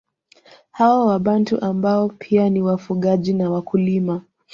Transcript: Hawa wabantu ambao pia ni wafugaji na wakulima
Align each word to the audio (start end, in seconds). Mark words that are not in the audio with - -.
Hawa 0.71 1.05
wabantu 1.07 1.57
ambao 1.61 2.09
pia 2.09 2.49
ni 2.49 2.61
wafugaji 2.61 3.33
na 3.33 3.49
wakulima 3.49 4.21